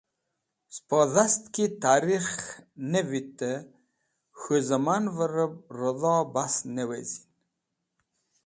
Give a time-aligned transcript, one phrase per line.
[0.75, 2.33] Spo dhast ki tarikh
[2.91, 3.65] ne vetẽ
[4.39, 5.33] k̃hũ zẽmanvẽr
[5.79, 7.25] redho basẽb ne wezin.